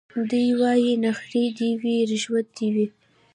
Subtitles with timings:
[0.29, 2.87] دی وايي نخرې دي وي رشوت دي وي